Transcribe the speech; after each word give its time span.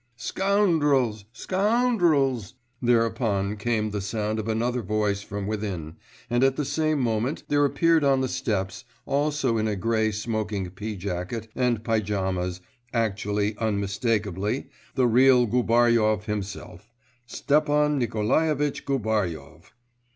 'Scou 0.17 0.41
oundrels, 0.63 1.25
scou 1.31 1.57
oundrels!' 1.59 2.55
thereupon 2.81 3.55
came 3.55 3.91
the 3.91 4.01
sound 4.01 4.39
of 4.39 4.47
another 4.47 4.81
voice 4.81 5.21
from 5.21 5.45
within, 5.45 5.95
and 6.27 6.43
at 6.43 6.55
the 6.55 6.65
same 6.65 6.99
moment 6.99 7.43
there 7.49 7.65
appeared 7.65 8.03
on 8.03 8.19
the 8.19 8.27
steps 8.27 8.83
also 9.05 9.59
in 9.59 9.67
a 9.67 9.75
grey 9.75 10.11
smoking 10.11 10.71
pea 10.71 10.95
jacket 10.95 11.49
and 11.53 11.83
pyjamas 11.83 12.61
actually, 12.91 13.55
unmistakably, 13.59 14.69
the 14.95 15.05
real 15.05 15.45
Gubaryov 15.45 16.25
himself, 16.25 16.89
Stepan 17.27 17.99
Nikolaevitch 17.99 18.85
Gubaryov. 18.87 19.71